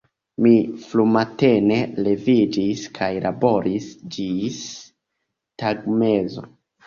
Mi 0.43 0.51
frumatene 0.91 1.75
leviĝis 2.07 2.87
kaj 2.97 3.09
laboris 3.27 3.91
ĝis 4.15 4.57
tagmezo. 5.65 6.49